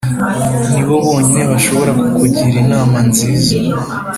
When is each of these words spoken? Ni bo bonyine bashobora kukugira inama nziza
Ni 0.71 0.81
bo 0.87 0.95
bonyine 1.05 1.43
bashobora 1.51 1.91
kukugira 1.99 2.55
inama 2.63 2.97
nziza 3.09 3.55